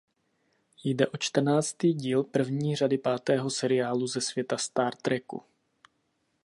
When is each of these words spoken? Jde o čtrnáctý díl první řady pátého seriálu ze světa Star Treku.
Jde 0.83 1.07
o 1.07 1.17
čtrnáctý 1.17 1.93
díl 1.93 2.23
první 2.23 2.75
řady 2.75 2.97
pátého 2.97 3.49
seriálu 3.49 4.07
ze 4.07 4.21
světa 4.21 4.57
Star 4.57 4.95
Treku. 4.95 5.43